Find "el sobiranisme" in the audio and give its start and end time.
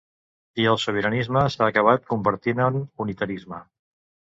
0.71-1.43